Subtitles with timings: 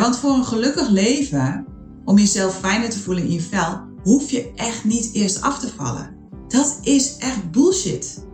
[0.00, 1.66] want voor een gelukkig leven,
[2.04, 5.68] om jezelf fijner te voelen in je vel, hoef je echt niet eerst af te
[5.76, 6.16] vallen.
[6.48, 8.26] Dat is echt bullshit.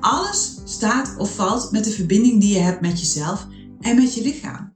[0.00, 3.46] alles staat of valt met de verbinding die je hebt met jezelf
[3.80, 4.74] en met je lichaam.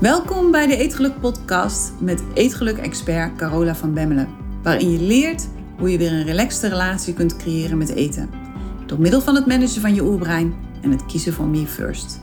[0.00, 4.28] Welkom bij de Eetgeluk Podcast met Eetgeluk-expert Carola van Bemmelen,
[4.62, 5.48] waarin je leert
[5.80, 8.30] hoe je weer een relaxte relatie kunt creëren met eten.
[8.86, 12.20] Door middel van het managen van je oerbrein en het kiezen van me first.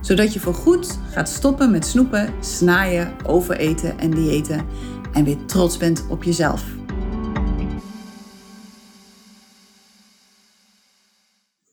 [0.00, 4.66] Zodat je voorgoed gaat stoppen met snoepen, snaaien, overeten en diëten
[5.12, 6.64] en weer trots bent op jezelf.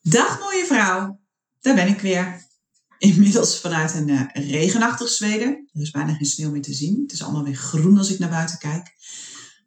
[0.02, 1.20] Dag mooie vrouw,
[1.62, 2.41] daar ben ik weer.
[2.98, 5.70] Inmiddels vanuit een uh, regenachtig Zweden.
[5.73, 7.02] Er is bijna geen sneeuw meer te zien.
[7.02, 8.95] Het is allemaal weer groen als ik naar buiten kijk.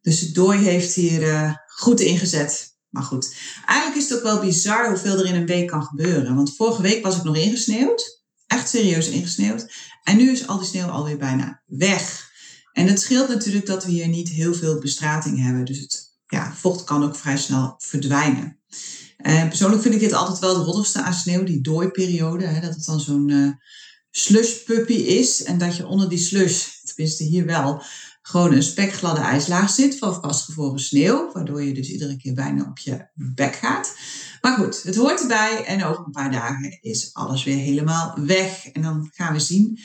[0.02, 2.74] Dus de dooi heeft hier uh, goed ingezet.
[2.88, 3.34] Maar goed,
[3.66, 6.34] eigenlijk is het ook wel bizar hoeveel er in een week kan gebeuren.
[6.34, 8.24] Want vorige week was ik nog ingesneeuwd.
[8.46, 9.72] Echt serieus ingesneeuwd.
[10.02, 12.30] En nu is al die sneeuw alweer bijna weg.
[12.72, 15.64] En het scheelt natuurlijk dat we hier niet heel veel bestrating hebben.
[15.64, 18.58] Dus het ja, vocht kan ook vrij snel verdwijnen.
[19.18, 22.46] Uh, persoonlijk vind ik dit altijd wel het rottigste aan sneeuw, die dooiperiode.
[22.46, 23.50] Hè, dat het dan zo'n uh,
[24.10, 25.42] slushpuppy is.
[25.42, 27.82] En dat je onder die slush, tenminste hier wel,
[28.26, 31.32] gewoon een spekgladde ijslaag zit van vastgevroren sneeuw.
[31.32, 33.94] Waardoor je dus iedere keer bijna op je bek gaat.
[34.40, 35.64] Maar goed, het hoort erbij.
[35.64, 38.66] En over een paar dagen is alles weer helemaal weg.
[38.72, 39.78] En dan gaan we zien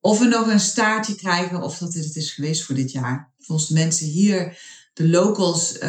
[0.00, 3.32] of we nog een staartje krijgen of dat het is geweest voor dit jaar.
[3.38, 4.58] Volgens de mensen hier,
[4.92, 5.80] de locals, uh,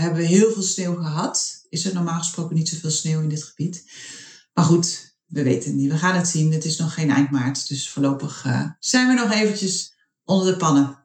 [0.00, 1.66] hebben heel veel sneeuw gehad.
[1.68, 3.84] Is er normaal gesproken niet zoveel sneeuw in dit gebied.
[4.54, 5.90] Maar goed, we weten het niet.
[5.90, 6.52] We gaan het zien.
[6.52, 7.68] Het is nog geen eind maart.
[7.68, 9.94] Dus voorlopig uh, zijn we nog eventjes
[10.24, 10.99] onder de pannen.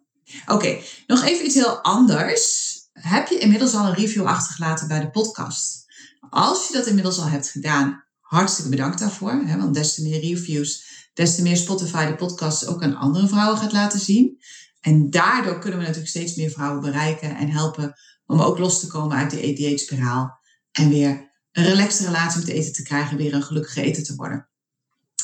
[0.46, 2.74] Oké, nog even iets heel anders.
[2.94, 5.86] Heb je inmiddels al een review achtergelaten bij de podcast?
[6.30, 9.32] Als je dat inmiddels al hebt gedaan, hartstikke bedankt daarvoor.
[9.32, 13.28] Hè, want des te meer reviews, des te meer Spotify de podcast ook aan andere
[13.28, 14.40] vrouwen gaat laten zien.
[14.82, 17.94] En daardoor kunnen we natuurlijk steeds meer vrouwen bereiken en helpen
[18.26, 20.40] om ook los te komen uit de ADH-spiraal.
[20.72, 24.50] En weer een relaxte relatie met eten te krijgen, weer een gelukkige eten te worden.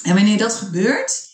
[0.04, 1.30] En wanneer dat gebeurt,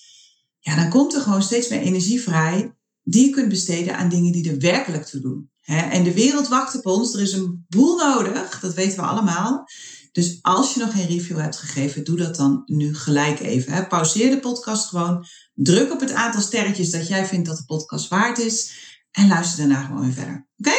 [0.59, 2.76] ja, dan komt er gewoon steeds meer energie vrij
[3.09, 5.49] die je kunt besteden aan dingen die er werkelijk toe doen.
[5.65, 7.13] En de wereld wacht op ons.
[7.13, 8.59] Er is een boel nodig.
[8.59, 9.65] Dat weten we allemaal.
[10.11, 13.87] Dus als je nog geen review hebt gegeven, doe dat dan nu gelijk even.
[13.87, 15.25] Pauzeer de podcast gewoon.
[15.53, 18.71] Druk op het aantal sterretjes dat jij vindt dat de podcast waard is.
[19.11, 20.47] En luister daarna gewoon weer verder.
[20.57, 20.75] Oké?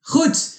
[0.00, 0.58] Goed.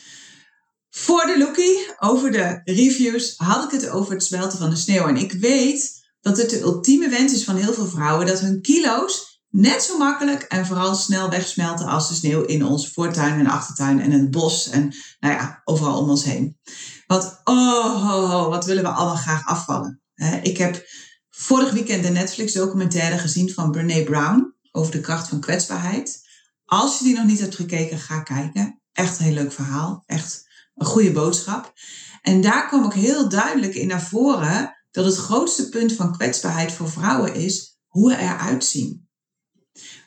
[0.90, 5.08] Voor de lookie, over de reviews, had ik het over het smelten van de sneeuw.
[5.08, 8.62] En ik weet dat het de ultieme wens is van heel veel vrouwen dat hun
[8.62, 13.48] kilo's net zo makkelijk en vooral snel wegsmelten als de sneeuw in onze voortuin en
[13.48, 16.60] achtertuin en het bos en nou ja, overal om ons heen.
[17.08, 20.02] Want oh, wat willen we allemaal graag afvallen.
[20.42, 20.86] ik heb
[21.30, 26.30] vorig weekend de Netflix documentaire gezien van Brene Brown over de kracht van kwetsbaarheid.
[26.66, 28.82] Als je die nog niet hebt gekeken, ga kijken.
[28.92, 30.04] Echt een heel leuk verhaal.
[30.06, 31.74] Echt een goede boodschap.
[32.22, 36.72] En daar kwam ook heel duidelijk in naar voren dat het grootste punt van kwetsbaarheid
[36.72, 39.10] voor vrouwen is hoe we eruit zien.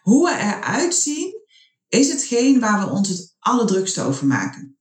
[0.03, 1.43] Hoe we eruit zien
[1.89, 4.79] is hetgeen waar we ons het allerdrukste over maken.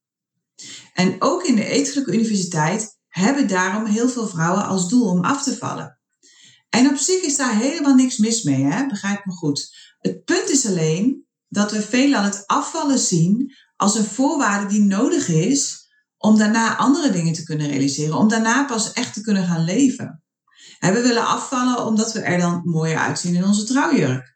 [0.94, 5.44] En ook in de Eetgelijke Universiteit hebben daarom heel veel vrouwen als doel om af
[5.44, 6.00] te vallen.
[6.70, 8.88] En op zich is daar helemaal niks mis mee, hè?
[8.88, 9.76] begrijp me goed.
[10.00, 15.28] Het punt is alleen dat we veelal het afvallen zien als een voorwaarde die nodig
[15.28, 19.64] is om daarna andere dingen te kunnen realiseren, om daarna pas echt te kunnen gaan
[19.64, 20.24] leven.
[20.80, 24.33] we willen afvallen omdat we er dan mooier uitzien in onze trouwjurk.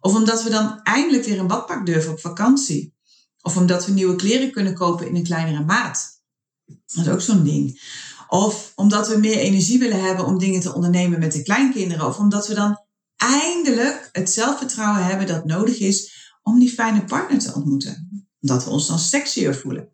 [0.00, 2.96] Of omdat we dan eindelijk weer een badpak durven op vakantie.
[3.42, 6.22] Of omdat we nieuwe kleren kunnen kopen in een kleinere maat.
[6.66, 7.80] Dat is ook zo'n ding.
[8.28, 12.06] Of omdat we meer energie willen hebben om dingen te ondernemen met de kleinkinderen.
[12.06, 12.78] Of omdat we dan
[13.16, 18.26] eindelijk het zelfvertrouwen hebben dat nodig is om die fijne partner te ontmoeten.
[18.40, 19.88] Omdat we ons dan sexier voelen.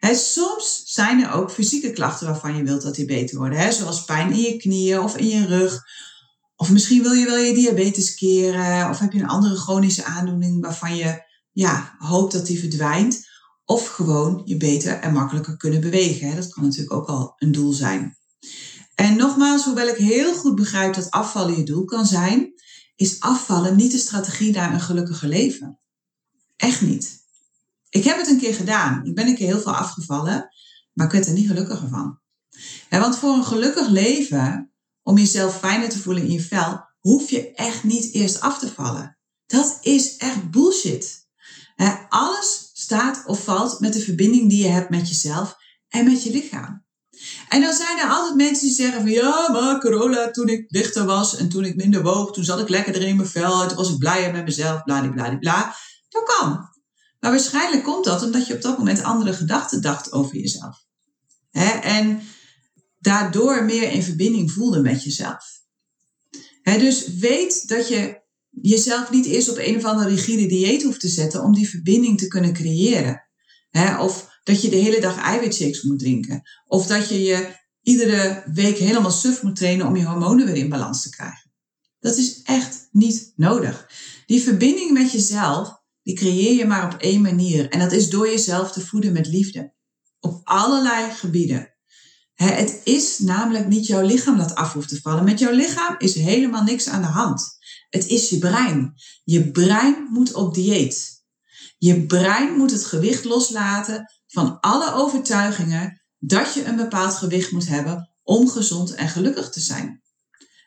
[0.00, 3.72] soms zijn er ook fysieke klachten waarvan je wilt dat die beter worden.
[3.72, 5.82] zoals pijn in je knieën of in je rug
[6.62, 8.90] of misschien wil je wel je diabetes keren.
[8.90, 11.22] Of heb je een andere chronische aandoening waarvan je
[11.52, 13.26] ja, hoopt dat die verdwijnt.
[13.64, 16.36] Of gewoon je beter en makkelijker kunnen bewegen.
[16.36, 18.16] Dat kan natuurlijk ook al een doel zijn.
[18.94, 22.52] En nogmaals, hoewel ik heel goed begrijp dat afvallen je doel kan zijn,
[22.96, 25.78] is afvallen niet de strategie naar een gelukkiger leven.
[26.56, 27.20] Echt niet.
[27.88, 29.04] Ik heb het een keer gedaan.
[29.04, 30.48] Ik ben een keer heel veel afgevallen,
[30.92, 32.18] maar ik werd er niet gelukkiger van.
[32.90, 34.71] want voor een gelukkig leven
[35.02, 38.72] om jezelf fijner te voelen in je vel, hoef je echt niet eerst af te
[38.72, 39.18] vallen.
[39.46, 41.26] Dat is echt bullshit.
[42.08, 45.56] alles staat of valt met de verbinding die je hebt met jezelf
[45.88, 46.84] en met je lichaam.
[47.48, 51.04] En dan zijn er altijd mensen die zeggen van ja, maar corona, toen ik lichter
[51.04, 53.90] was en toen ik minder woog, toen zat ik lekkerder in mijn vel, toen was
[53.90, 55.74] ik blijer met mezelf, bla.
[56.08, 56.70] Dat kan.
[57.20, 60.84] Maar waarschijnlijk komt dat omdat je op dat moment andere gedachten dacht over jezelf.
[61.50, 62.22] En
[63.02, 65.60] daardoor meer in verbinding voelde met jezelf.
[66.62, 68.20] dus weet dat je
[68.50, 72.18] jezelf niet eerst op een of andere rigide dieet hoeft te zetten om die verbinding
[72.18, 73.22] te kunnen creëren.
[73.98, 76.42] of dat je de hele dag eiwitshakes moet drinken.
[76.66, 80.68] Of dat je je iedere week helemaal suf moet trainen om je hormonen weer in
[80.68, 81.50] balans te krijgen.
[82.00, 83.90] Dat is echt niet nodig.
[84.26, 87.68] Die verbinding met jezelf, die creëer je maar op één manier.
[87.68, 89.72] En dat is door jezelf te voeden met liefde.
[90.20, 91.71] Op allerlei gebieden.
[92.42, 95.24] Het is namelijk niet jouw lichaam dat af hoeft te vallen.
[95.24, 97.56] Met jouw lichaam is helemaal niks aan de hand.
[97.90, 98.94] Het is je brein.
[99.24, 101.24] Je brein moet op dieet.
[101.78, 107.68] Je brein moet het gewicht loslaten van alle overtuigingen dat je een bepaald gewicht moet
[107.68, 110.02] hebben om gezond en gelukkig te zijn.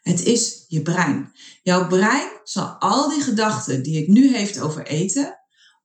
[0.02, 1.32] Het is je brein.
[1.64, 5.40] Jouw brein zal al die gedachten die het nu heeft over eten,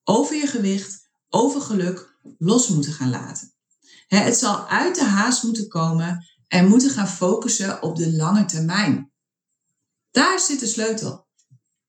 [0.05, 3.55] over je gewicht, over geluk, los moeten gaan laten.
[4.19, 9.13] Het zal uit de haast moeten komen en moeten gaan focussen op de lange termijn.
[10.11, 11.27] Daar zit de sleutel.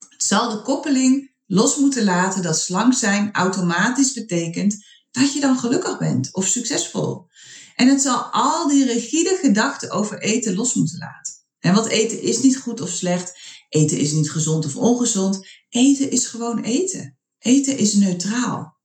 [0.10, 5.58] Het zal de koppeling los moeten laten dat slank zijn automatisch betekent dat je dan
[5.58, 7.28] gelukkig bent of succesvol.
[7.76, 11.34] En het zal al die rigide gedachten over eten los moeten laten.
[11.60, 13.34] En wat eten is niet goed of slecht.
[13.70, 15.48] Eten is niet gezond of ongezond.
[15.70, 17.18] Eten is gewoon eten.
[17.40, 18.80] Eten is neutraal.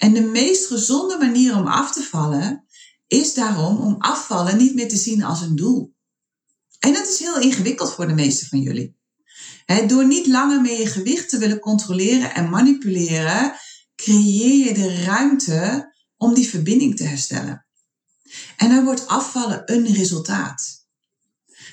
[0.00, 2.64] En de meest gezonde manier om af te vallen
[3.06, 5.94] is daarom om afvallen niet meer te zien als een doel.
[6.78, 8.98] En dat is heel ingewikkeld voor de meeste van jullie.
[9.86, 13.52] door niet langer meer je gewicht te willen controleren en manipuleren,
[13.94, 17.66] creëer je de ruimte om die verbinding te herstellen.
[18.56, 20.86] En dan wordt afvallen een resultaat.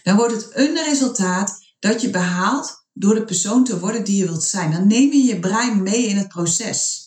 [0.03, 4.25] Dan wordt het een resultaat dat je behaalt door de persoon te worden die je
[4.25, 4.71] wilt zijn.
[4.71, 7.06] Dan neem je je brein mee in het proces.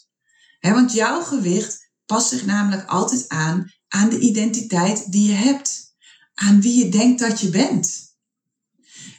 [0.61, 5.89] Want jouw gewicht past zich namelijk altijd aan aan de identiteit die je hebt.
[6.35, 8.11] Aan wie je denkt dat je bent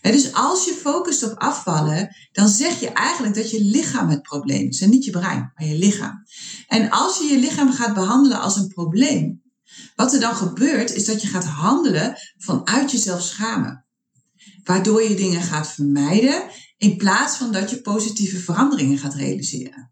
[0.02, 4.68] dus als je focust op afvallen, dan zeg je eigenlijk dat je lichaam het probleem
[4.68, 4.82] is.
[4.82, 6.24] En niet je brein, maar je lichaam.
[6.68, 9.42] En als je je lichaam gaat behandelen als een probleem,
[9.96, 13.86] wat er dan gebeurt, is dat je gaat handelen vanuit jezelf schamen.
[14.64, 16.44] Waardoor je dingen gaat vermijden,
[16.78, 19.91] in plaats van dat je positieve veranderingen gaat realiseren.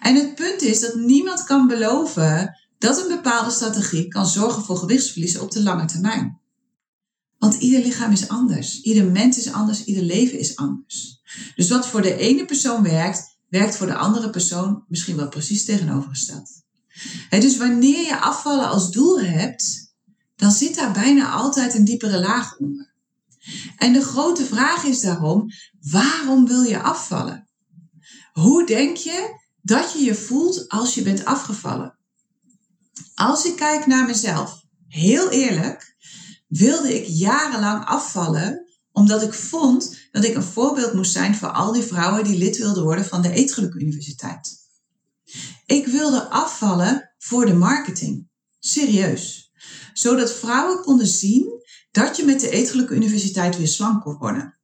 [0.00, 4.76] En het punt is dat niemand kan beloven dat een bepaalde strategie kan zorgen voor
[4.76, 6.40] gewichtsverlies op de lange termijn.
[7.38, 8.80] Want ieder lichaam is anders.
[8.80, 9.84] Ieder mens is anders.
[9.84, 11.20] Ieder leven is anders.
[11.54, 15.64] Dus wat voor de ene persoon werkt, werkt voor de andere persoon misschien wel precies
[15.64, 16.50] tegenovergesteld.
[17.30, 19.94] dus wanneer je afvallen als doel hebt,
[20.36, 22.92] dan zit daar bijna altijd een diepere laag onder.
[23.76, 25.50] En de grote vraag is daarom,
[25.80, 27.48] waarom wil je afvallen?
[28.32, 31.98] Hoe denk je dat je je voelt als je bent afgevallen?
[33.14, 35.96] Als ik kijk naar mezelf, heel eerlijk,
[36.48, 41.72] wilde ik jarenlang afvallen, omdat ik vond dat ik een voorbeeld moest zijn voor al
[41.72, 44.58] die vrouwen die lid wilden worden van de Eetgeluk Universiteit.
[45.66, 48.28] Ik wilde afvallen voor de marketing.
[48.58, 49.52] Serieus.
[49.92, 54.58] Zodat vrouwen konden zien dat je met de Eetgeluk Universiteit weer slank kon worden.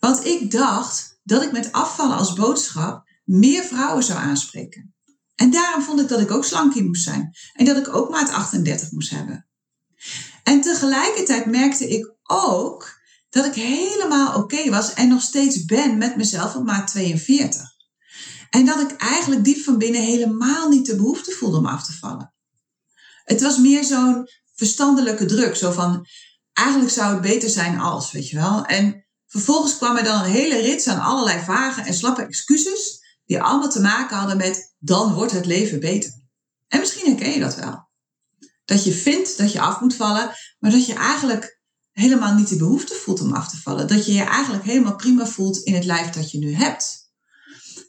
[0.00, 4.94] Want ik dacht dat ik met afvallen als boodschap meer vrouwen zou aanspreken.
[5.34, 7.36] En daarom vond ik dat ik ook slank in moest zijn.
[7.52, 9.46] En dat ik ook maat 38 moest hebben.
[10.42, 12.98] En tegelijkertijd merkte ik ook
[13.30, 17.62] dat ik helemaal oké was en nog steeds ben met mezelf op maat 42.
[18.50, 21.92] En dat ik eigenlijk diep van binnen helemaal niet de behoefte voelde om af te
[21.92, 22.34] vallen.
[23.24, 26.06] Het was meer zo'n verstandelijke druk, zo van
[26.52, 28.64] eigenlijk zou het beter zijn als, weet je wel.
[28.64, 33.42] En vervolgens kwam er dan een hele rits aan allerlei vage en slappe excuses, die
[33.42, 36.12] allemaal te maken hadden met dan wordt het leven beter.
[36.68, 37.86] En misschien herken je dat wel
[38.66, 41.60] dat je vindt dat je af moet vallen, maar dat je eigenlijk
[41.92, 43.88] helemaal niet de behoefte voelt om af te vallen.
[43.88, 47.04] Dat je je eigenlijk helemaal prima voelt in het lijf dat je nu hebt.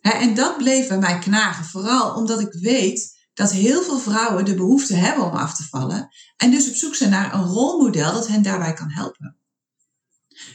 [0.02, 4.56] en dat bleef bij mij knagen, vooral omdat ik weet dat heel veel vrouwen de
[4.56, 8.28] behoefte hebben om af te vallen en dus op zoek zijn naar een rolmodel dat
[8.28, 9.38] hen daarbij kan helpen.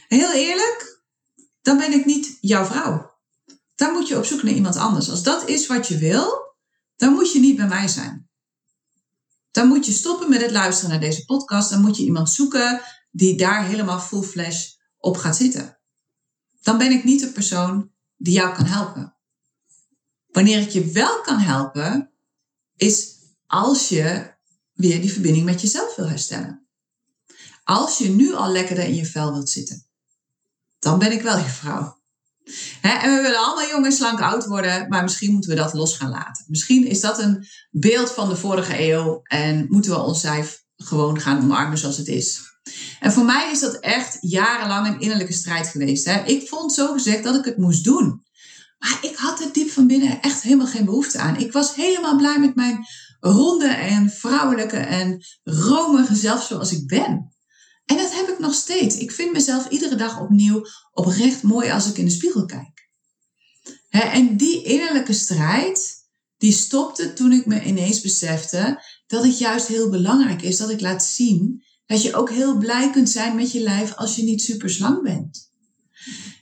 [0.07, 1.03] heel eerlijk,
[1.61, 3.12] dan ben ik niet jouw vrouw.
[3.83, 5.09] Dan moet je op zoek naar iemand anders.
[5.09, 6.55] Als dat is wat je wil,
[6.95, 8.23] dan moet je niet bij mij zijn
[9.53, 11.69] dan moet je stoppen met het luisteren naar deze podcast.
[11.69, 15.79] Dan moet je iemand zoeken die daar helemaal full flash op gaat zitten.
[16.61, 19.15] Dan ben ik niet de persoon die jou kan helpen.
[20.27, 22.11] Wanneer ik je wel kan helpen,
[22.75, 23.15] is
[23.47, 24.33] als je
[24.73, 26.67] weer die verbinding met jezelf wil herstellen.
[27.63, 29.85] Als je nu al lekkerder in je vel wilt zitten,
[30.79, 32.01] dan ben ik wel je vrouw.
[32.81, 35.97] En we willen allemaal jong en slank oud worden, maar misschien moeten we dat los
[35.97, 36.45] gaan laten.
[36.47, 41.19] Misschien is dat een beeld van de vorige eeuw en moeten we ons lijf gewoon
[41.19, 42.41] gaan omarmen zoals het is.
[42.99, 46.07] En voor mij is dat echt jarenlang een innerlijke strijd geweest.
[46.25, 48.23] Ik vond zo gezegd dat ik het moest doen.
[48.79, 51.37] Maar ik had er diep van binnen echt helemaal geen behoefte aan.
[51.37, 52.85] Ik was helemaal blij met mijn
[53.19, 57.32] ronde en vrouwelijke en romige zelf zoals ik ben.
[57.85, 58.97] En dat heb ik nog steeds.
[58.97, 62.89] Ik vind mezelf iedere dag opnieuw oprecht mooi als ik in de spiegel kijk.
[63.89, 65.93] en die innerlijke strijd,
[66.37, 70.81] die stopte toen ik me ineens besefte dat het juist heel belangrijk is dat ik
[70.81, 74.41] laat zien dat je ook heel blij kunt zijn met je lijf als je niet
[74.41, 75.51] super slank bent.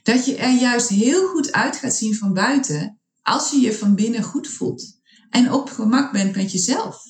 [0.02, 3.94] Dat je er juist heel goed uit gaat zien van buiten als je je van
[3.94, 7.02] binnen goed voelt en op gemak bent met jezelf.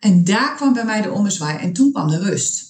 [0.00, 2.69] En daar kwam bij mij de ommezwaai en toen kwam de rust.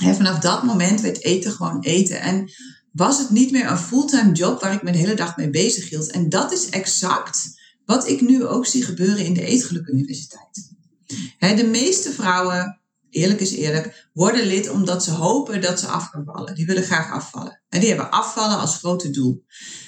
[0.00, 2.50] Vanaf dat moment werd eten gewoon eten en
[2.92, 5.88] was het niet meer een fulltime job waar ik me de hele dag mee bezig
[5.88, 6.10] hield.
[6.10, 10.74] En dat is exact wat ik nu ook zie gebeuren in de Eetgeluk Universiteit.
[11.38, 16.34] de meeste vrouwen eerlijk is eerlijk, worden lid omdat ze hopen dat ze af kunnen
[16.34, 16.54] vallen.
[16.54, 17.62] Die willen graag afvallen.
[17.68, 19.44] En die hebben afvallen als grote doel.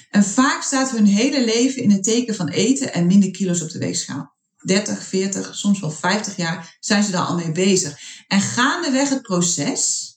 [0.09, 3.69] En vaak staat hun hele leven in het teken van eten en minder kilo's op
[3.69, 4.37] de weegschaal.
[4.65, 7.99] 30, 40, soms wel 50 jaar zijn ze daar al mee bezig.
[8.27, 10.13] En gaandeweg het proces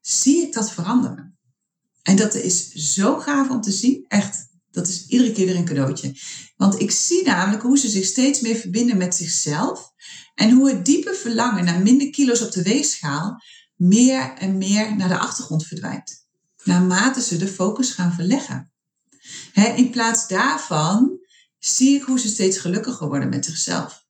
[0.00, 1.38] zie ik dat veranderen.
[2.02, 4.04] En dat is zo gaaf om te zien.
[4.08, 6.16] Echt, dat is iedere keer weer een cadeautje.
[6.56, 9.92] Want ik zie namelijk hoe ze zich steeds meer verbinden met zichzelf.
[10.34, 13.42] En hoe het diepe verlangen naar minder kilo's op de weegschaal
[13.74, 16.26] meer en meer naar de achtergrond verdwijnt.
[16.64, 18.72] Naarmate ze de focus gaan verleggen.
[19.54, 21.19] in plaats daarvan
[21.60, 24.06] zie ik hoe ze steeds gelukkiger worden met zichzelf.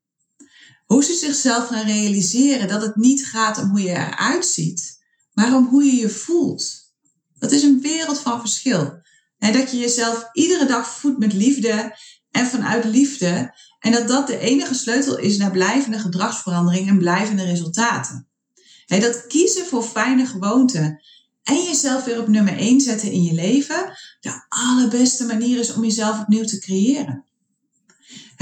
[0.87, 4.99] Hoe ze zichzelf gaan realiseren dat het niet gaat om hoe je eruit ziet,
[5.33, 6.92] maar om hoe je je voelt.
[7.38, 8.99] Dat is een wereld van verschil.
[9.38, 11.97] En dat je jezelf iedere dag voedt met liefde
[12.30, 17.45] en vanuit liefde en dat dat de enige sleutel is naar blijvende gedragsverandering en blijvende
[17.45, 18.28] resultaten.
[18.87, 21.02] dat kiezen voor fijne gewoonten
[21.42, 25.85] en jezelf weer op nummer 1 zetten in je leven de allerbeste manier is om
[25.85, 27.25] jezelf opnieuw te creëren.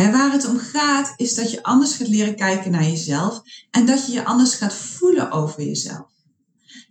[0.07, 4.07] Waar het om gaat is dat je anders gaat leren kijken naar jezelf en dat
[4.07, 6.07] je je anders gaat voelen over jezelf.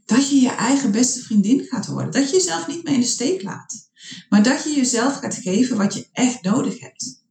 [0.06, 2.12] Dat je je eigen beste vriendin gaat worden.
[2.12, 3.90] Dat je jezelf niet meer in de steek laat.
[4.30, 7.26] Maar dat je jezelf gaat geven wat je echt nodig hebt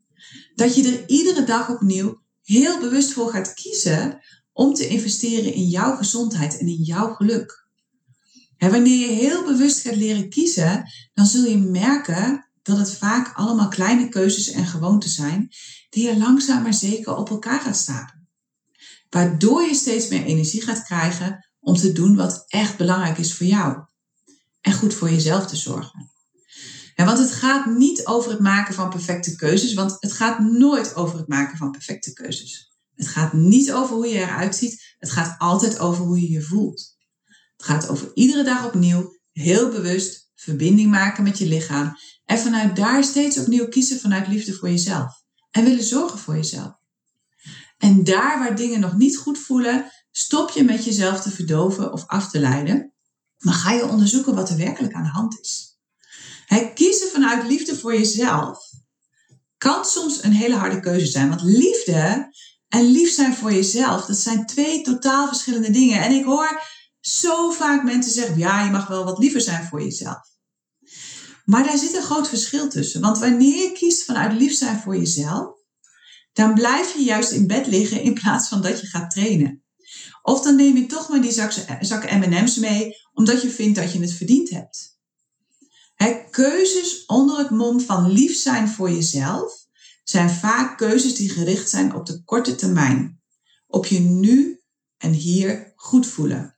[0.57, 4.21] dat je er iedere dag opnieuw heel bewust voor gaat kiezen
[4.53, 7.65] om te investeren in jouw gezondheid en in jouw geluk.
[8.57, 13.37] En wanneer je heel bewust gaat leren kiezen, dan zul je merken dat het vaak
[13.37, 15.49] allemaal kleine keuzes en gewoonten zijn
[15.91, 18.29] die je langzaam maar zeker op elkaar gaat stapelen.
[19.11, 23.47] Waardoor je steeds meer energie gaat krijgen om te doen wat echt belangrijk is voor
[23.47, 23.85] jou.
[24.61, 26.11] En goed voor jezelf te zorgen.
[26.95, 31.19] Want het gaat niet over het maken van perfecte keuzes, want het gaat nooit over
[31.19, 32.73] het maken van perfecte keuzes.
[32.95, 36.43] Het gaat niet over hoe je eruit ziet, het gaat altijd over hoe je je
[36.43, 36.97] voelt.
[37.57, 42.77] Het gaat over iedere dag opnieuw, heel bewust, verbinding maken met je lichaam en vanuit
[42.77, 46.73] daar steeds opnieuw kiezen vanuit liefde voor jezelf en willen zorgen voor jezelf.
[47.79, 52.07] En daar waar dingen nog niet goed voelen, stop je met jezelf te verdoven of
[52.07, 52.93] af te leiden,
[53.39, 55.67] maar ga je onderzoeken wat er werkelijk aan de hand is.
[56.75, 58.59] Kiezen vanuit liefde voor jezelf
[59.59, 61.29] kan soms een hele harde keuze zijn.
[61.29, 62.35] Want liefde
[62.69, 66.03] en lief zijn voor jezelf, dat zijn twee totaal verschillende dingen.
[66.03, 66.61] En ik hoor
[67.09, 70.35] zo vaak mensen zeggen, ja, je mag wel wat liever zijn voor jezelf.
[71.45, 73.01] Maar daar zit een groot verschil tussen.
[73.01, 75.55] Want wanneer je kiest vanuit lief zijn voor jezelf,
[76.33, 79.65] dan blijf je juist in bed liggen in plaats van dat je gaat trainen.
[80.23, 81.33] Of dan neem je toch maar die
[81.81, 84.97] zakken M&M's mee, omdat je vindt dat je het verdiend hebt
[86.37, 89.67] keuzes onder het mom van lief zijn voor jezelf
[90.05, 93.21] zijn vaak keuzes die gericht zijn op de korte termijn.
[93.67, 94.61] Op je nu
[94.97, 96.56] en hier goed voelen.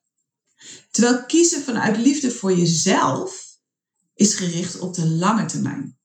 [0.98, 3.58] Terwijl kiezen vanuit liefde voor jezelf
[4.14, 5.98] is gericht op de lange termijn.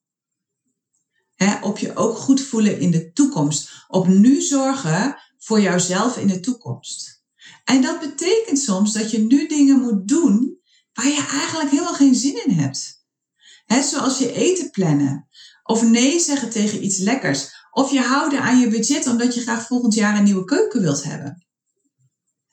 [1.61, 3.85] op je ook goed voelen in de toekomst.
[3.87, 7.23] Op nu zorgen voor jouzelf in de toekomst.
[7.63, 10.59] En dat betekent soms dat je nu dingen moet doen
[10.93, 13.05] waar je eigenlijk helemaal geen zin in hebt.
[13.65, 15.27] He, zoals je eten plannen.
[15.63, 17.49] Of nee zeggen tegen iets lekkers.
[17.71, 21.03] Of je houden aan je budget omdat je graag volgend jaar een nieuwe keuken wilt
[21.03, 21.45] hebben.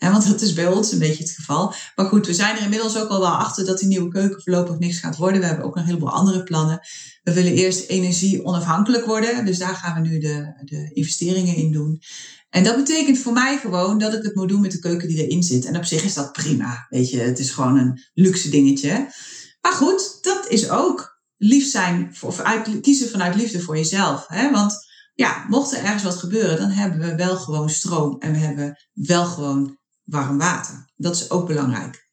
[0.09, 1.75] Want dat is bij ons een beetje het geval.
[1.95, 4.79] Maar goed, we zijn er inmiddels ook al wel achter dat die nieuwe keuken voorlopig
[4.79, 5.41] niks gaat worden.
[5.41, 6.81] We hebben ook een heleboel andere plannen.
[7.23, 9.45] We willen eerst energie onafhankelijk worden.
[9.45, 12.03] Dus daar gaan we nu de, de investeringen in doen.
[12.51, 15.27] En dat betekent voor mij gewoon dat ik het moet doen met de keuken die
[15.27, 15.65] erin zit.
[15.65, 16.87] En op zich is dat prima.
[16.89, 19.13] Weet je, het is gewoon een luxe dingetje.
[19.61, 24.25] Maar goed, dat is ook lief zijn of uit, kiezen vanuit liefde voor jezelf.
[24.27, 24.51] Hè?
[24.51, 28.39] Want ja, mocht er ergens wat gebeuren, dan hebben we wel gewoon stroom en we
[28.39, 29.79] hebben wel gewoon
[30.11, 30.91] warm water.
[30.97, 32.09] Dat is ook belangrijk.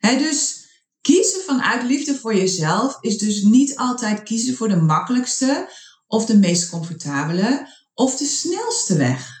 [0.00, 0.66] Dus
[1.00, 5.70] kiezen vanuit liefde voor jezelf is dus niet altijd kiezen voor de makkelijkste
[6.06, 9.40] of de meest comfortabele of de snelste weg.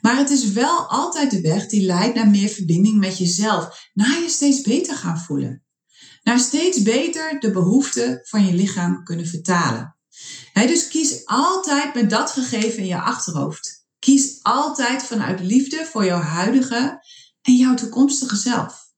[0.00, 4.20] Maar het is wel altijd de weg die leidt naar meer verbinding met jezelf, naar
[4.20, 5.64] je steeds beter gaan voelen.
[6.22, 9.96] Naar steeds beter de behoeften van je lichaam kunnen vertalen.
[10.52, 13.83] dus kies altijd met dat gegeven in je achterhoofd.
[14.04, 17.04] Kies altijd vanuit liefde voor jouw huidige
[17.42, 18.92] en jouw toekomstige zelf.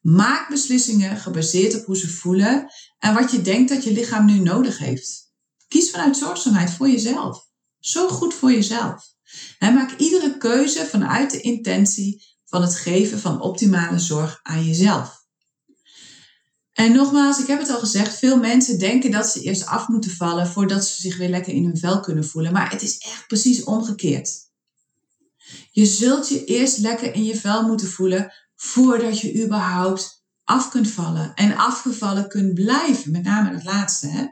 [0.00, 4.38] Maak beslissingen gebaseerd op hoe ze voelen en wat je denkt dat je lichaam nu
[4.38, 5.32] nodig heeft.
[5.68, 7.46] Kies vanuit zorgzaamheid voor jezelf.
[7.78, 9.14] Zo goed voor jezelf.
[9.58, 15.17] En maak iedere keuze vanuit de intentie van het geven van optimale zorg aan jezelf.
[16.78, 20.10] En nogmaals, ik heb het al gezegd, veel mensen denken dat ze eerst af moeten
[20.10, 22.52] vallen voordat ze zich weer lekker in hun vel kunnen voelen.
[22.52, 24.30] Maar het is echt precies omgekeerd.
[25.70, 30.90] Je zult je eerst lekker in je vel moeten voelen voordat je überhaupt af kunt
[30.90, 33.10] vallen en afgevallen kunt blijven.
[33.10, 34.06] Met name het laatste.
[34.06, 34.26] Hè?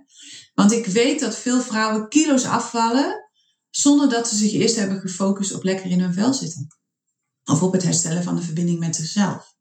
[0.55, 3.29] Want ik weet dat veel vrouwen kilo's afvallen
[3.71, 6.67] zonder dat ze zich eerst hebben gefocust op lekker in hun vel zitten.
[7.45, 9.56] Of op het herstellen van de verbinding met zichzelf.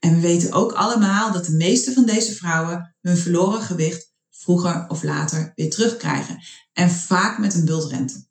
[0.00, 4.84] En we weten ook allemaal dat de meeste van deze vrouwen hun verloren gewicht vroeger
[4.88, 6.42] of later weer terugkrijgen.
[6.72, 8.28] En vaak met een bultrente.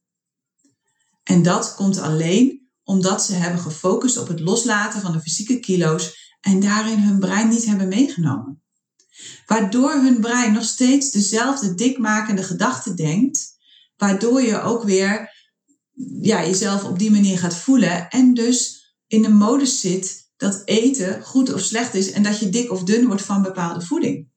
[1.23, 6.35] En dat komt alleen omdat ze hebben gefocust op het loslaten van de fysieke kilo's
[6.41, 8.61] en daarin hun brein niet hebben meegenomen.
[9.45, 13.57] Waardoor hun brein nog steeds dezelfde dikmakende gedachten denkt
[13.99, 15.33] Waardoor je ook weer
[16.21, 18.09] ja, jezelf op die manier gaat voelen.
[18.09, 22.11] En dus in de modus zit dat eten goed of slecht is.
[22.11, 24.27] En dat je dik of dun wordt van bepaalde voeding.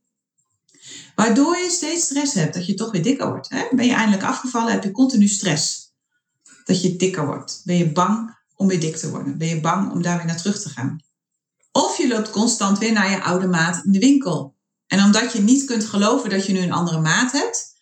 [1.15, 3.49] Waardoor je steeds stress hebt dat je toch weer dikker wordt.
[3.49, 3.65] Hè?
[3.71, 5.93] Ben je eindelijk afgevallen, heb je continu stress.
[6.65, 7.63] Dat je dikker wordt.
[7.65, 9.39] Ben je bang om weer dik te worden?
[9.39, 11.01] Ben je bang om daar weer naar terug te gaan?
[11.73, 14.57] Of je loopt constant weer naar je oude maat in de winkel.
[14.87, 17.75] En omdat je niet kunt geloven dat je nu een andere maat hebt,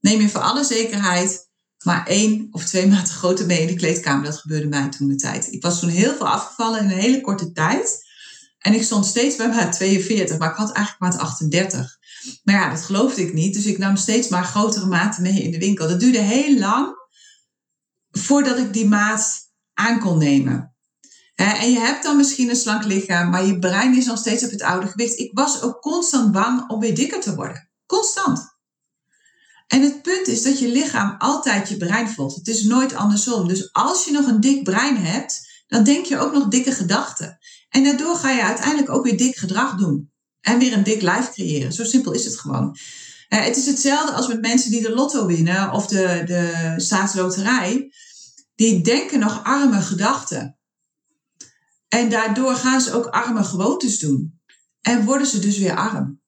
[0.00, 1.50] neem je voor alle zekerheid
[1.84, 4.24] maar één of twee maten groter mee in de kleedkamer.
[4.24, 5.52] Dat gebeurde mij toen de tijd.
[5.52, 8.10] Ik was toen heel veel afgevallen in een hele korte tijd.
[8.58, 11.98] En ik stond steeds bij maat 42, maar ik had eigenlijk maat 38.
[12.42, 13.54] Maar ja, dat geloofde ik niet.
[13.54, 15.88] Dus ik nam steeds maar grotere maten mee in de winkel.
[15.88, 16.94] Dat duurde heel lang
[18.10, 19.40] voordat ik die maat
[19.74, 20.74] aan kon nemen.
[21.34, 24.50] En je hebt dan misschien een slank lichaam, maar je brein is nog steeds op
[24.50, 25.18] het oude gewicht.
[25.18, 27.70] Ik was ook constant bang om weer dikker te worden.
[27.86, 28.51] Constant.
[29.72, 32.36] En het punt is dat je lichaam altijd je brein volgt.
[32.36, 33.48] Het is nooit andersom.
[33.48, 37.38] Dus als je nog een dik brein hebt, dan denk je ook nog dikke gedachten.
[37.68, 40.12] En daardoor ga je uiteindelijk ook weer dik gedrag doen.
[40.40, 41.72] En weer een dik lijf creëren.
[41.72, 42.76] Zo simpel is het gewoon.
[43.28, 47.92] Uh, het is hetzelfde als met mensen die de lotto winnen of de, de staatsloterij.
[48.54, 50.58] Die denken nog arme gedachten.
[51.88, 54.40] En daardoor gaan ze ook arme gewoontes doen.
[54.80, 56.20] En worden ze dus weer arm.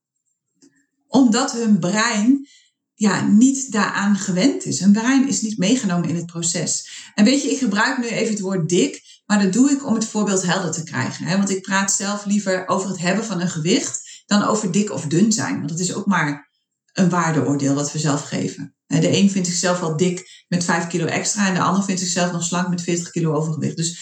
[1.06, 2.48] Omdat hun brein
[2.94, 4.80] ja, niet daaraan gewend is.
[4.80, 6.88] Een brein is niet meegenomen in het proces.
[7.14, 9.94] En weet je, ik gebruik nu even het woord dik, maar dat doe ik om
[9.94, 11.26] het voorbeeld helder te krijgen.
[11.26, 11.36] Hè?
[11.36, 15.06] Want ik praat zelf liever over het hebben van een gewicht dan over dik of
[15.06, 15.56] dun zijn.
[15.56, 16.50] Want dat is ook maar
[16.92, 18.74] een waardeoordeel wat we zelf geven.
[18.86, 22.32] De een vindt zichzelf wel dik met 5 kilo extra en de ander vindt zichzelf
[22.32, 23.76] nog slank met 40 kilo overgewicht.
[23.76, 23.98] Dus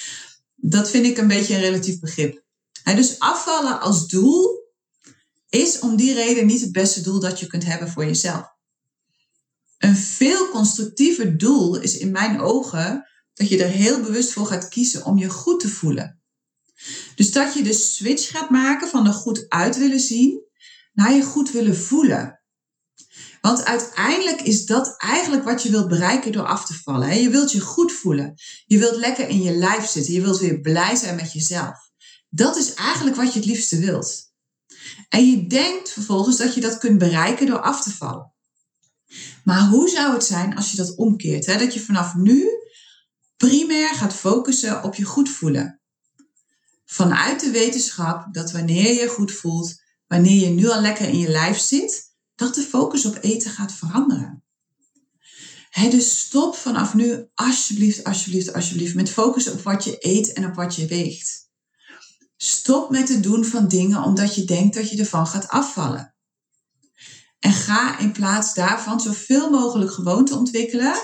[0.56, 2.42] dat vind ik een beetje een relatief begrip.
[2.84, 4.60] Dus afvallen als doel
[5.48, 8.52] is om die reden niet het beste doel dat je kunt hebben voor jezelf.
[9.82, 14.68] Een veel constructiever doel is in mijn ogen dat je er heel bewust voor gaat
[14.68, 16.22] kiezen om je goed te voelen.
[17.14, 20.44] Dus dat je de switch gaat maken van er goed uit willen zien
[20.92, 22.42] naar je goed willen voelen.
[23.40, 27.20] Want uiteindelijk is dat eigenlijk wat je wilt bereiken door af te vallen.
[27.20, 28.34] Je wilt je goed voelen.
[28.66, 30.12] Je wilt lekker in je lijf zitten.
[30.12, 31.90] Je wilt weer blij zijn met jezelf.
[32.28, 34.32] Dat is eigenlijk wat je het liefste wilt.
[35.08, 38.31] En je denkt vervolgens dat je dat kunt bereiken door af te vallen.
[39.44, 41.46] Maar hoe zou het zijn als je dat omkeert?
[41.46, 41.58] Hè?
[41.58, 42.48] Dat je vanaf nu
[43.36, 45.80] primair gaat focussen op je goed voelen.
[46.84, 51.28] Vanuit de wetenschap dat wanneer je goed voelt, wanneer je nu al lekker in je
[51.28, 54.44] lijf zit, dat de focus op eten gaat veranderen.
[55.90, 60.54] dus stop vanaf nu alsjeblieft, alsjeblieft, alsjeblieft met focussen op wat je eet en op
[60.54, 61.50] wat je weegt.
[62.36, 66.11] Stop met het doen van dingen omdat je denkt dat je ervan gaat afvallen.
[67.42, 70.94] En ga in plaats daarvan zoveel mogelijk gewoonten ontwikkelen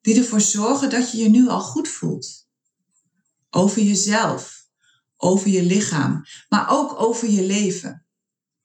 [0.00, 2.46] die ervoor zorgen dat je je nu al goed voelt.
[3.50, 4.66] Over jezelf,
[5.16, 8.06] over je lichaam, maar ook over je leven.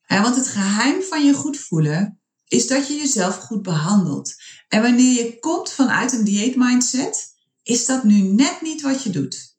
[0.07, 4.35] want het geheim van je goed voelen is dat je jezelf goed behandelt.
[4.67, 9.57] En wanneer je komt vanuit een dieetmindset, is dat nu net niet wat je doet.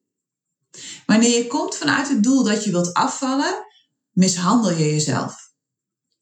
[1.06, 3.66] Wanneer je komt vanuit het doel dat je wilt afvallen,
[4.10, 5.49] mishandel je jezelf.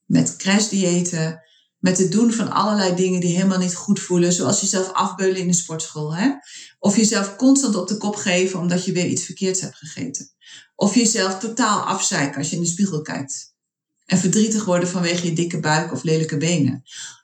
[0.08, 1.42] Met crashdiëten,
[1.78, 5.46] met het doen van allerlei dingen die helemaal niet goed voelen, zoals jezelf afbeulen in
[5.46, 6.16] de sportschool.
[6.16, 6.30] Hè?
[6.78, 10.30] Of jezelf constant op de kop geven omdat je weer iets verkeerds hebt gegeten.
[10.74, 13.54] Of jezelf totaal afzeiken als je in de spiegel kijkt.
[14.06, 16.82] En verdrietig worden vanwege je dikke buik of lelijke benen.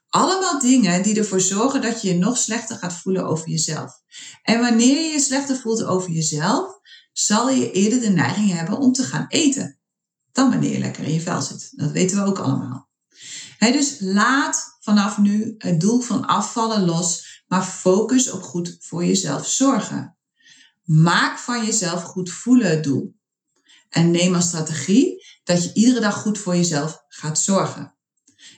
[0.08, 3.92] Allemaal dingen die ervoor zorgen dat je je nog slechter gaat voelen over jezelf.
[4.42, 6.80] En wanneer je je slechter voelt over jezelf,
[7.12, 9.78] zal je eerder de neiging hebben om te gaan eten.
[10.34, 11.72] Dan wanneer je lekker in je vel zit.
[11.76, 12.88] Dat weten we ook allemaal.
[13.58, 19.48] dus laat vanaf nu het doel van afvallen los, maar focus op goed voor jezelf
[19.48, 20.16] zorgen.
[20.82, 23.16] Maak van jezelf goed voelen het doel.
[23.88, 27.94] En neem als strategie dat je iedere dag goed voor jezelf gaat zorgen.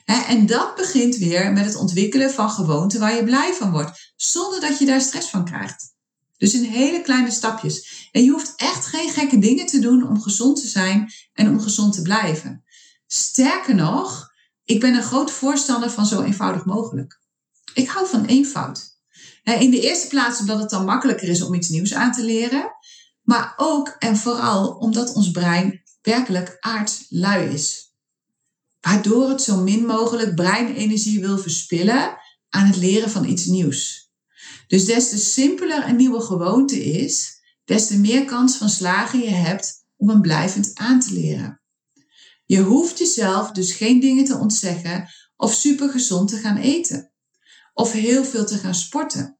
[0.05, 4.59] En dat begint weer met het ontwikkelen van gewoonten waar je blij van wordt, zonder
[4.59, 5.95] dat je daar stress van krijgt.
[6.37, 8.07] Dus in hele kleine stapjes.
[8.11, 11.59] En je hoeft echt geen gekke dingen te doen om gezond te zijn en om
[11.59, 12.63] gezond te blijven.
[13.07, 14.31] Sterker nog,
[14.63, 17.21] ik ben een groot voorstander van zo eenvoudig mogelijk.
[17.73, 18.95] Ik hou van eenvoud.
[19.43, 22.71] In de eerste plaats omdat het dan makkelijker is om iets nieuws aan te leren.
[23.21, 27.93] Maar ook en vooral omdat ons brein werkelijk aardslui is.
[28.81, 32.17] Waardoor het zo min mogelijk breinenergie wil verspillen
[32.49, 34.06] aan het leren van iets nieuws.
[34.67, 39.29] Dus des te simpeler een nieuwe gewoonte is, des te meer kans van slagen je
[39.29, 41.61] hebt om een blijvend aan te leren.
[42.45, 47.11] Je hoeft jezelf dus geen dingen te ontzeggen of supergezond te gaan eten.
[47.73, 49.37] Of heel veel te gaan sporten.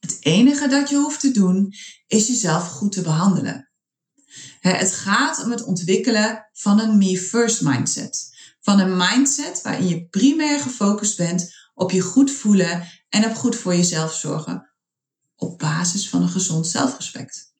[0.00, 1.74] Het enige dat je hoeft te doen
[2.06, 3.70] is jezelf goed te behandelen.
[4.60, 8.34] Het gaat om het ontwikkelen van een me first mindset.
[8.60, 13.56] Van een mindset waarin je primair gefocust bent op je goed voelen en op goed
[13.56, 14.70] voor jezelf zorgen.
[15.36, 17.54] Op basis van een gezond zelfrespect.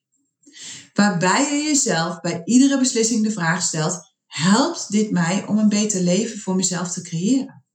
[0.93, 6.01] Waarbij je jezelf bij iedere beslissing de vraag stelt: helpt dit mij om een beter
[6.01, 7.65] leven voor mezelf te creëren?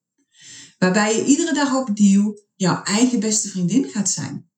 [0.79, 4.51] Waarbij je iedere dag opnieuw jouw eigen beste vriendin gaat zijn.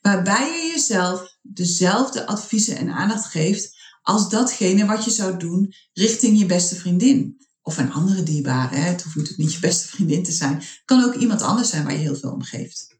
[0.00, 6.38] Waarbij je jezelf dezelfde adviezen en aandacht geeft als datgene wat je zou doen richting
[6.38, 7.43] je beste vriendin.
[7.66, 8.76] Of een andere dierbare.
[8.76, 10.54] Het hoeft natuurlijk niet je beste vriendin te zijn.
[10.54, 12.96] Het kan ook iemand anders zijn waar je heel veel om geeft.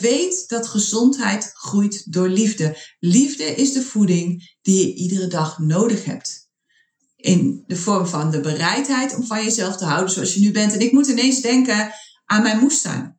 [0.00, 2.78] weet dat gezondheid groeit door liefde.
[2.98, 6.50] Liefde is de voeding die je iedere dag nodig hebt.
[7.16, 10.72] In de vorm van de bereidheid om van jezelf te houden zoals je nu bent.
[10.72, 11.92] En ik moet ineens denken
[12.24, 13.18] aan mijn moestuin.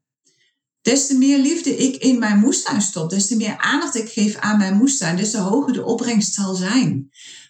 [0.82, 4.36] Des te meer liefde ik in mijn moestuin stop, des te meer aandacht ik geef
[4.36, 7.10] aan mijn moestuin, des te hoger de opbrengst zal zijn.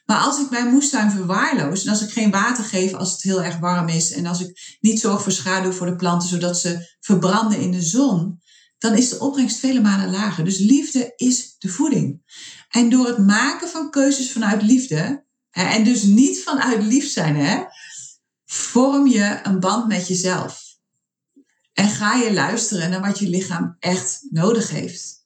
[0.10, 3.44] Maar als ik mijn moestuin verwaarloos en als ik geen water geef als het heel
[3.44, 6.96] erg warm is en als ik niet zorg voor schaduw voor de planten zodat ze
[7.00, 8.42] verbranden in de zon,
[8.78, 10.44] dan is de opbrengst vele malen lager.
[10.44, 12.22] Dus liefde is de voeding.
[12.70, 17.64] En door het maken van keuzes vanuit liefde, en dus niet vanuit lief zijn, hè,
[18.46, 20.64] vorm je een band met jezelf.
[21.74, 25.26] En ga je luisteren naar wat je lichaam echt nodig heeft.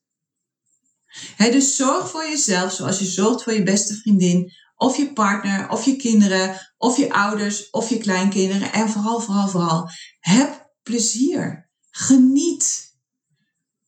[1.38, 4.52] dus zorg voor jezelf zoals je zorgt voor je beste vriendin,
[4.84, 8.74] of je partner, of je kinderen, of je ouders, of je kleinkinderen.
[8.74, 11.70] En vooral, vooral, vooral, heb plezier.
[11.92, 12.92] Geniet.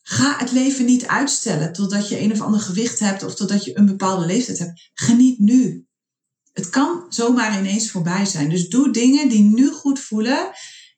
[0.01, 3.77] Ga het leven niet uitstellen totdat je een of ander gewicht hebt of totdat je
[3.77, 4.89] een bepaalde leeftijd hebt.
[4.93, 5.87] Geniet nu.
[6.53, 8.49] Het kan zomaar ineens voorbij zijn.
[8.49, 10.51] Dus doe dingen die nu goed voelen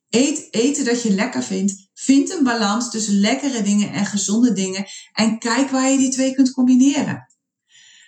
[0.10, 1.89] Eet eten dat je lekker vindt.
[1.93, 4.86] Vind een balans tussen lekkere dingen en gezonde dingen.
[5.13, 7.26] En kijk waar je die twee kunt combineren.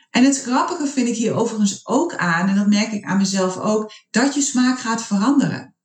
[0.09, 3.57] En het grappige vind ik hier overigens ook aan, en dat merk ik aan mezelf
[3.57, 5.75] ook, dat je smaak gaat veranderen.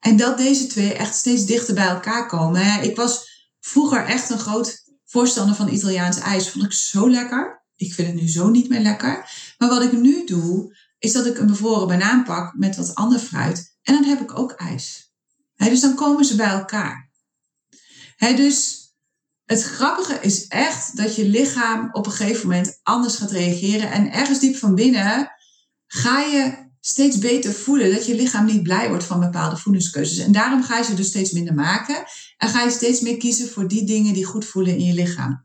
[0.00, 2.82] En dat deze twee echt steeds dichter bij elkaar komen.
[2.82, 3.28] Ik was
[3.60, 6.50] vroeger echt een groot voorstander van Italiaans ijs.
[6.50, 7.64] Vond ik zo lekker.
[7.76, 9.30] Ik vind het nu zo niet meer lekker.
[9.58, 13.18] Maar wat ik nu doe, is dat ik een bevroren banaan pak met wat ander
[13.18, 13.76] fruit.
[13.82, 15.06] En dan heb ik ook ijs
[15.56, 17.10] dus dan komen ze bij elkaar.
[18.18, 18.85] dus
[19.46, 23.90] het grappige is echt dat je lichaam op een gegeven moment anders gaat reageren.
[23.90, 25.32] En ergens diep van binnen
[25.86, 30.18] ga je steeds beter voelen dat je lichaam niet blij wordt van bepaalde voedingskeuzes.
[30.18, 32.04] En daarom ga je ze dus steeds minder maken.
[32.36, 35.44] En ga je steeds meer kiezen voor die dingen die goed voelen in je lichaam.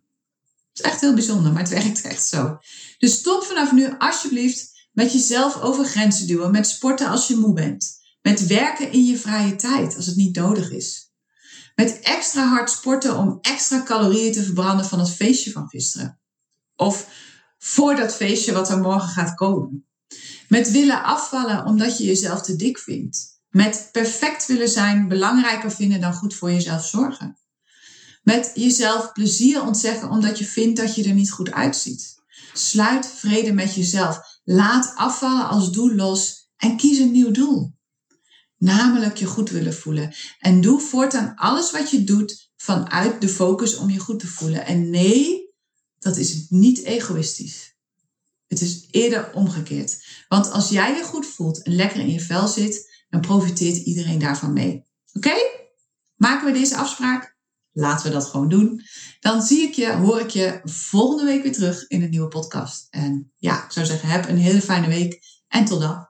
[0.73, 2.57] Het is echt heel bijzonder, maar het werkt echt zo.
[2.97, 6.51] Dus stop vanaf nu alsjeblieft met jezelf over grenzen duwen.
[6.51, 7.99] Met sporten als je moe bent.
[8.21, 11.10] Met werken in je vrije tijd als het niet nodig is.
[11.81, 16.19] Met extra hard sporten om extra calorieën te verbranden van het feestje van gisteren.
[16.75, 17.07] Of
[17.57, 19.87] voor dat feestje wat er morgen gaat komen.
[20.47, 23.41] Met willen afvallen omdat je jezelf te dik vindt.
[23.49, 27.39] Met perfect willen zijn belangrijker vinden dan goed voor jezelf zorgen.
[28.23, 32.15] Met jezelf plezier ontzeggen omdat je vindt dat je er niet goed uitziet.
[32.53, 34.19] Sluit vrede met jezelf.
[34.43, 37.79] Laat afvallen als doel los en kies een nieuw doel.
[38.61, 40.13] Namelijk je goed willen voelen.
[40.39, 44.65] En doe voortaan alles wat je doet vanuit de focus om je goed te voelen.
[44.65, 45.49] En nee,
[45.99, 47.75] dat is niet egoïstisch.
[48.47, 50.05] Het is eerder omgekeerd.
[50.27, 54.19] Want als jij je goed voelt en lekker in je vel zit, dan profiteert iedereen
[54.19, 54.83] daarvan mee.
[55.13, 55.35] Oké?
[56.15, 57.37] Maken we deze afspraak?
[57.71, 58.81] Laten we dat gewoon doen.
[59.19, 62.87] Dan zie ik je, hoor ik je volgende week weer terug in een nieuwe podcast.
[62.89, 66.09] En ja, ik zou zeggen, heb een hele fijne week en tot dan.